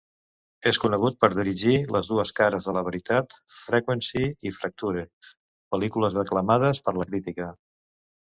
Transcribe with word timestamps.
És 0.69 0.77
conegut 0.83 1.17
per 1.23 1.27
dirigir 1.33 1.73
"Les 1.95 2.07
dues 2.13 2.31
cares 2.39 2.67
de 2.69 2.73
la 2.77 2.83
veritat", 2.87 3.35
"Frequency" 3.57 4.25
i 4.51 4.53
"Fracture", 4.57 5.05
pel·lícules 5.75 6.17
aclamades 6.23 6.81
per 6.89 6.95
la 7.01 7.07
crítica. 7.13 7.51